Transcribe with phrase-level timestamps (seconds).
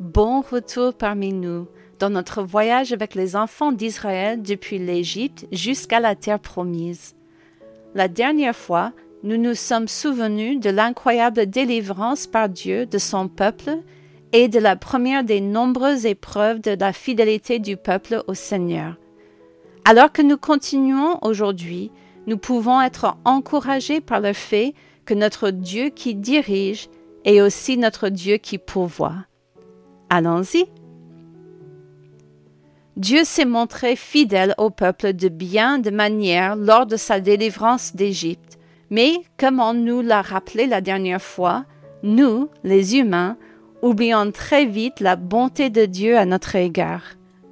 [0.00, 1.66] Bon retour parmi nous
[1.98, 7.16] dans notre voyage avec les enfants d'Israël depuis l'Égypte jusqu'à la terre promise.
[7.96, 8.92] La dernière fois,
[9.24, 13.78] nous nous sommes souvenus de l'incroyable délivrance par Dieu de son peuple
[14.32, 18.96] et de la première des nombreuses épreuves de la fidélité du peuple au Seigneur.
[19.84, 21.90] Alors que nous continuons aujourd'hui,
[22.28, 24.74] nous pouvons être encouragés par le fait
[25.06, 26.88] que notre Dieu qui dirige
[27.24, 29.24] est aussi notre Dieu qui pourvoit.
[30.10, 30.66] Allons-y.
[32.96, 38.58] Dieu s'est montré fidèle au peuple de bien de manière lors de sa délivrance d'Égypte,
[38.90, 41.64] mais comme on nous l'a rappelé la dernière fois,
[42.02, 43.36] nous, les humains,
[43.82, 47.02] oublions très vite la bonté de Dieu à notre égard.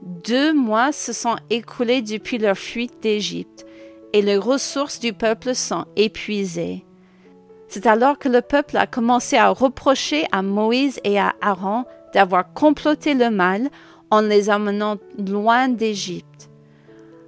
[0.03, 3.67] Deux mois se sont écoulés depuis leur fuite d'Égypte,
[4.13, 6.85] et les ressources du peuple sont épuisées.
[7.69, 11.85] C'est alors que le peuple a commencé à reprocher à Moïse et à Aaron
[12.17, 13.69] d'avoir comploté le mal
[14.11, 16.49] en les amenant loin d'Égypte.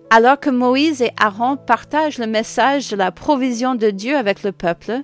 [0.09, 4.51] Alors que Moïse et Aaron partagent le message de la provision de Dieu avec le
[4.51, 5.03] peuple,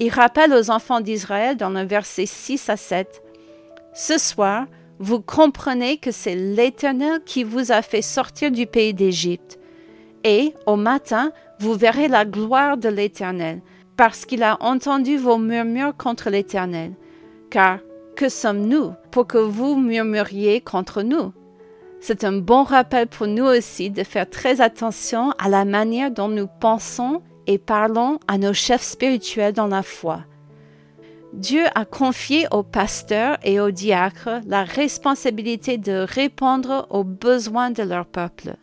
[0.00, 3.22] ils rappellent aux enfants d'Israël dans le verset 6 à 7,
[3.92, 4.64] Ce soir,
[5.00, 9.58] vous comprenez que c'est l'Éternel qui vous a fait sortir du pays d'Égypte.
[10.24, 13.60] Et au matin, vous verrez la gloire de l'Éternel,
[13.98, 16.92] parce qu'il a entendu vos murmures contre l'Éternel.
[17.50, 17.80] Car
[18.16, 21.32] que sommes-nous pour que vous murmuriez contre nous?
[22.00, 26.28] C'est un bon rappel pour nous aussi de faire très attention à la manière dont
[26.28, 30.24] nous pensons et parlons à nos chefs spirituels dans la foi.
[31.34, 37.82] Dieu a confié aux pasteurs et aux diacres la responsabilité de répondre aux besoins de
[37.82, 38.54] leur peuple.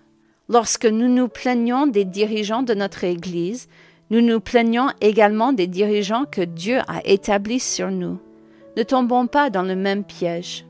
[0.50, 3.68] Lorsque nous nous plaignons des dirigeants de notre Église,
[4.10, 8.20] nous nous plaignons également des dirigeants que Dieu a établis sur nous.
[8.76, 10.66] Ne tombons pas dans le même piège.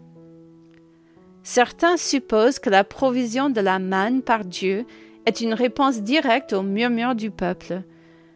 [1.41, 4.85] Certains supposent que la provision de la manne par Dieu
[5.25, 7.83] est une réponse directe aux murmures du peuple.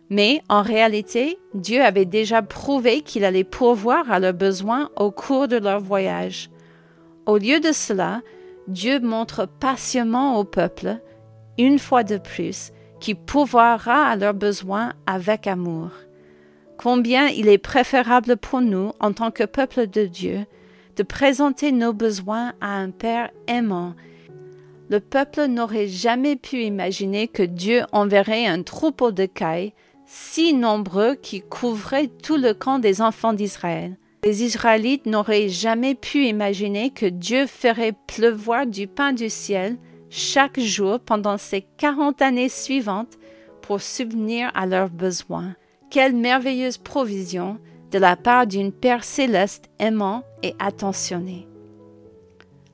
[0.10, 5.50] Mais en réalité, Dieu avait déjà prouvé qu'il allait pourvoir à leurs besoins au cours
[5.50, 6.50] de leur voyage.
[7.26, 8.22] Au lieu de cela,
[8.70, 10.98] Dieu montre patiemment au peuple,
[11.58, 12.72] une fois de plus,
[13.02, 15.90] qu'il pourvoira à leurs besoins avec amour
[16.78, 20.46] combien il est préférable pour nous, en tant que peuple de Dieu,
[20.96, 23.94] de présenter nos besoins à un Père aimant.
[24.90, 29.74] Le peuple n'aurait jamais pu imaginer que Dieu enverrait un troupeau de cailles
[30.06, 33.98] si nombreux qui couvrait tout le camp des enfants d'Israël.
[34.24, 39.78] Les Israélites n'auraient jamais pu imaginer que Dieu ferait pleuvoir du pain du ciel
[40.10, 43.18] chaque jour pendant ces quarante années suivantes
[43.62, 45.54] pour subvenir à leurs besoins.
[45.90, 47.60] Quelle merveilleuse provision
[47.92, 51.48] de la part d'une Père céleste aimant et attentionné.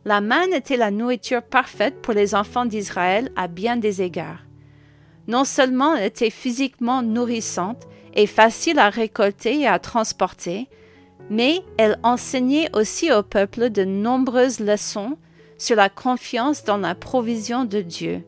[0.04, 4.42] La manne était la nourriture parfaite pour les enfants d'Israël à bien des égards.
[5.28, 10.68] Non seulement elle était physiquement nourrissante et facile à récolter et à transporter,
[11.30, 15.18] mais elle enseignait aussi au peuple de nombreuses leçons
[15.60, 18.24] sur la confiance dans la provision de Dieu.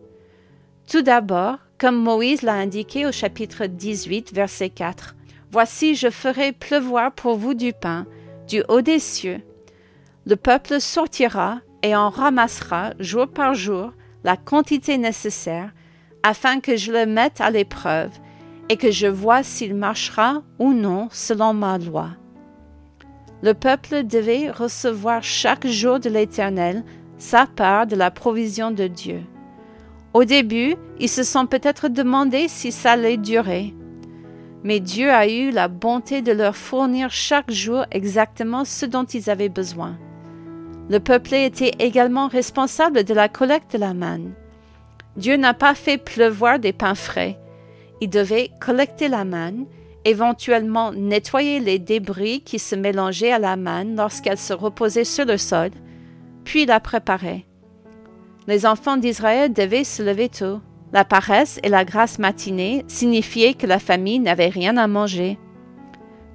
[0.88, 5.16] Tout d'abord, comme Moïse l'a indiqué au chapitre 18, verset 4.
[5.52, 8.06] Voici, je ferai pleuvoir pour vous du pain,
[8.48, 9.42] du haut des cieux.
[10.26, 13.92] Le peuple sortira et en ramassera jour par jour
[14.24, 15.72] la quantité nécessaire,
[16.24, 18.12] afin que je le mette à l'épreuve
[18.70, 22.10] et que je vois s'il marchera ou non selon ma loi.
[23.44, 26.84] Le peuple devait recevoir chaque jour de l'Éternel
[27.18, 29.22] sa part de la provision de Dieu.
[30.16, 33.74] Au début, ils se sont peut-être demandé si ça allait durer.
[34.64, 39.30] Mais Dieu a eu la bonté de leur fournir chaque jour exactement ce dont ils
[39.30, 39.98] avaient besoin.
[40.90, 44.32] Le peuple était également responsable de la collecte de la manne.
[45.18, 47.38] Dieu n'a pas fait pleuvoir des pains frais.
[48.00, 49.66] Il devait collecter la manne,
[50.06, 55.38] éventuellement nettoyer les débris qui se mélangeaient à la manne lorsqu'elle se reposait sur le
[55.38, 55.72] sol,
[56.46, 57.46] puis la préparer.
[58.48, 60.62] Les enfants d'Israël devaient se lever tôt.
[60.94, 65.40] La paresse et la grasse matinée signifiaient que la famille n'avait rien à manger.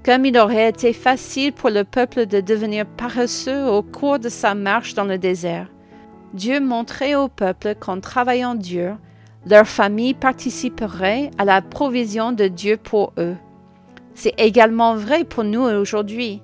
[0.05, 4.55] Comme il aurait été facile pour le peuple de devenir paresseux au cours de sa
[4.55, 5.69] marche dans le désert,
[6.35, 8.97] Dieu montrait au peuple qu'en travaillant dur,
[9.47, 13.37] leur famille participerait à la provision de Dieu pour eux.
[14.15, 16.43] C'est également vrai pour nous aujourd'hui.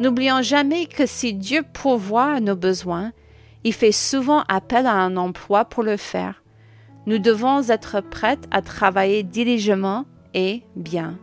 [0.00, 3.12] N'oublions jamais que si Dieu pourvoit à nos besoins,
[3.64, 6.42] il fait souvent appel à un emploi pour le faire.
[7.06, 10.04] Nous devons être prêts à travailler diligemment
[10.34, 11.18] et bien.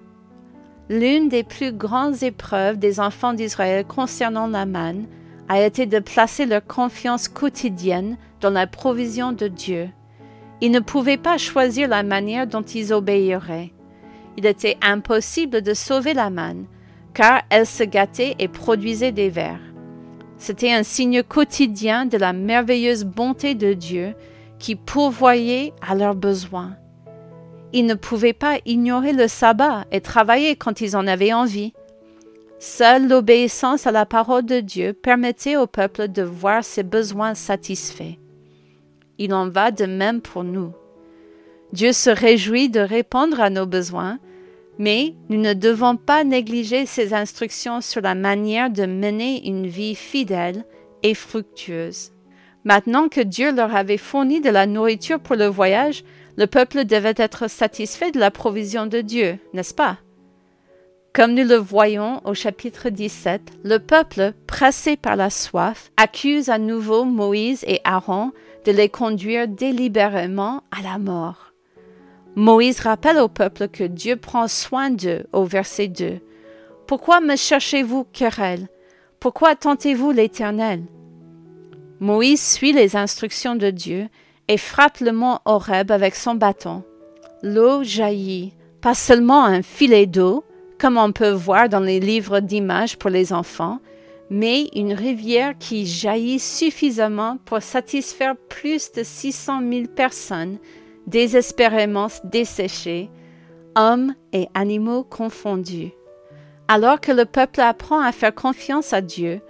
[0.90, 5.06] L'une des plus grandes épreuves des enfants d'Israël concernant la manne
[5.48, 9.90] a été de placer leur confiance quotidienne dans la provision de Dieu.
[10.62, 13.72] Ils ne pouvaient pas choisir la manière dont ils obéiraient.
[14.38, 16.66] Il était impossible de sauver la manne,
[17.14, 19.60] car elle se gâtait et produisait des vers.
[20.40, 24.16] C'était un signe quotidien de la merveilleuse bonté de Dieu
[24.58, 26.78] qui pourvoyait à leurs besoins.
[27.74, 31.74] Ils ne pouvaient pas ignorer le sabbat et travailler quand ils en avaient envie.
[32.58, 38.18] Seule l'obéissance à la parole de Dieu permettait au peuple de voir ses besoins satisfaits.
[39.18, 40.72] Il en va de même pour nous.
[41.74, 44.20] Dieu se réjouit de répondre à nos besoins,
[44.80, 49.94] mais nous ne devons pas négliger ses instructions sur la manière de mener une vie
[49.94, 50.66] fidèle
[51.04, 52.14] et fructueuse.
[52.64, 56.04] Maintenant que Dieu leur avait fourni de la nourriture pour le voyage,
[56.38, 59.98] le peuple devait être satisfait de la provision de Dieu, n'est-ce pas?
[61.14, 66.60] Comme nous le voyons au chapitre 17, le peuple, pressé par la soif, accuse à
[66.60, 68.31] nouveau Moïse et Aaron
[68.66, 71.49] de les conduire délibérément à la mort.
[72.40, 76.20] Moïse rappelle au peuple que Dieu prend soin d'eux au verset 2.
[76.88, 78.70] Pourquoi me cherchez-vous querelle?
[79.20, 80.84] Pourquoi tentez-vous l'Éternel?
[82.00, 84.08] Moïse suit les instructions de Dieu
[84.48, 86.84] et frappe le mont Horeb avec son bâton.
[87.44, 90.46] L'eau jaillit, pas seulement un filet d'eau,
[90.80, 93.80] comme on peut voir dans les livres d'images pour les enfants,
[94.30, 100.58] mais une rivière qui jaillit suffisamment pour satisfaire plus de 600 000 personnes
[101.10, 103.10] désespérément desséchés,
[103.76, 105.92] hommes et animaux confondus.
[106.68, 109.42] Alors que le peuple apprend à faire confiance à Dieu,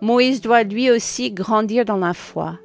[0.00, 2.58] Moïse doit lui aussi grandir dans la foi.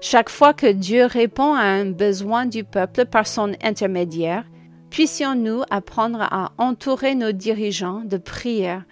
[0.00, 4.44] Chaque fois que Dieu répond à un besoin du peuple par son intermédiaire,
[4.90, 8.84] puissions-nous apprendre à entourer nos dirigeants de prières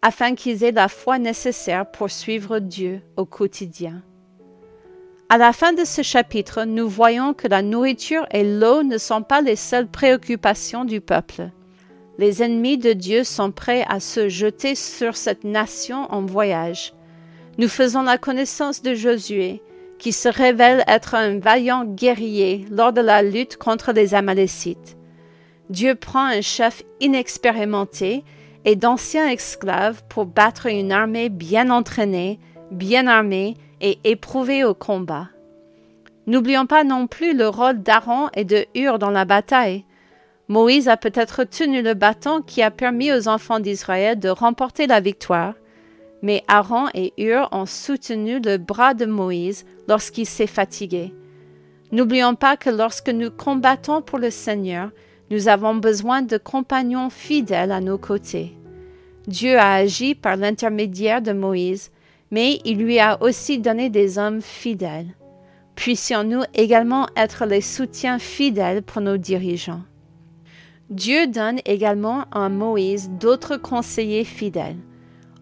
[0.00, 4.02] afin qu'ils aient la foi nécessaire pour suivre Dieu au quotidien.
[5.34, 9.22] À la fin de ce chapitre, nous voyons que la nourriture et l'eau ne sont
[9.22, 11.50] pas les seules préoccupations du peuple.
[12.18, 16.94] Les ennemis de Dieu sont prêts à se jeter sur cette nation en voyage.
[17.58, 19.60] Nous faisons la connaissance de Josué,
[19.98, 24.96] qui se révèle être un vaillant guerrier lors de la lutte contre les Amalécites.
[25.68, 28.22] Dieu prend un chef inexpérimenté
[28.64, 32.38] et d'anciens esclaves pour battre une armée bien entraînée,
[32.70, 35.28] bien armée et éprouvé au combat.
[36.26, 39.84] N'oublions pas non plus le rôle d'Aaron et de Hur dans la bataille.
[40.48, 45.00] Moïse a peut-être tenu le bâton qui a permis aux enfants d'Israël de remporter la
[45.00, 45.52] victoire,
[46.22, 51.12] mais Aaron et Hur ont soutenu le bras de Moïse lorsqu'il s'est fatigué.
[51.92, 54.92] N'oublions pas que lorsque nous combattons pour le Seigneur,
[55.30, 58.56] nous avons besoin de compagnons fidèles à nos côtés.
[59.26, 61.90] Dieu a agi par l'intermédiaire de Moïse
[62.30, 65.14] mais il lui a aussi donné des hommes fidèles.
[65.74, 69.82] Puissions-nous également être les soutiens fidèles pour nos dirigeants.
[70.90, 74.76] Dieu donne également à Moïse d'autres conseillers fidèles.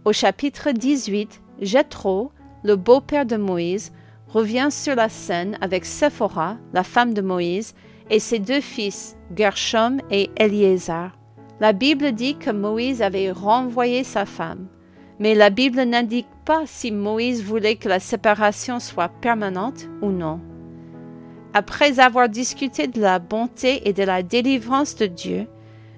[0.04, 2.32] Au chapitre 18, Jéthro,
[2.62, 3.92] le beau-père de Moïse,
[4.28, 7.74] revient sur la scène avec Séphora, la femme de Moïse,
[8.08, 11.10] et ses deux fils, Gershom et Eliezer.
[11.60, 14.66] La Bible dit que Moïse avait renvoyé sa femme
[15.22, 20.40] mais la Bible n'indique pas si Moïse voulait que la séparation soit permanente ou non.
[21.54, 25.46] Après avoir discuté de la bonté et de la délivrance de Dieu,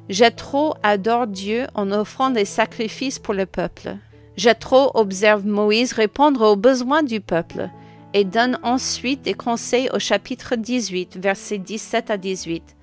[0.08, 3.96] Jéthro adore Dieu en offrant des sacrifices pour le peuple.
[4.36, 7.70] Jéthro observe Moïse répondre aux besoins du peuple
[8.12, 12.76] et donne ensuite des conseils au chapitre 18, versets 17 à 18.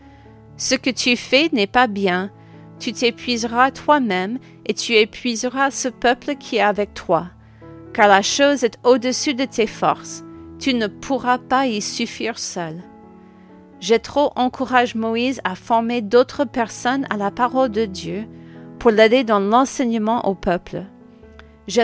[0.57, 2.31] Ce que tu fais n'est pas bien,
[2.79, 7.27] tu t'épuiseras toi-même et tu épuiseras ce peuple qui est avec toi,
[7.93, 10.23] car la chose est au-dessus de tes forces,
[10.59, 12.81] tu ne pourras pas y suffire seul.
[13.99, 18.25] trop encourage Moïse à former d'autres personnes à la parole de Dieu
[18.79, 20.83] pour l'aider dans l'enseignement au peuple.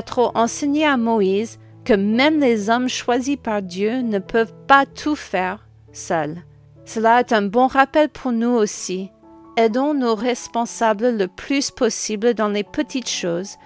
[0.01, 5.15] trop enseigné à Moïse que même les hommes choisis par Dieu ne peuvent pas tout
[5.15, 6.37] faire seuls.
[6.85, 9.11] Cela est un bon rappel pour nous aussi
[9.57, 13.57] aidons nos responsables le plus possible dans les petites choses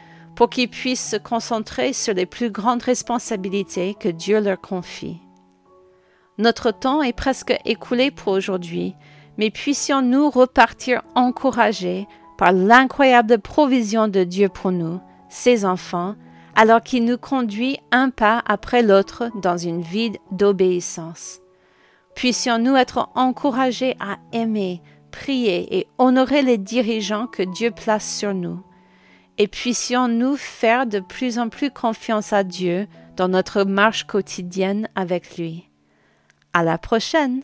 [0.42, 5.20] pour qu'ils puissent se concentrer sur les plus grandes responsabilités que Dieu leur confie.
[6.40, 8.96] Notre temps est presque écoulé pour aujourd'hui,
[9.38, 12.08] mais puissions-nous repartir encouragés
[12.40, 16.16] par l'incroyable provision de Dieu pour nous, ses enfants,
[16.56, 21.40] alors qu'il nous conduit un pas après l'autre dans une vie d'obéissance.
[22.16, 24.82] Puissions-nous être encouragés à aimer,
[25.12, 28.64] prier et honorer les dirigeants que Dieu place sur nous,
[29.38, 35.38] et puissions-nous faire de plus en plus confiance à Dieu dans notre marche quotidienne avec
[35.38, 35.70] lui.
[36.54, 37.44] À la prochaine!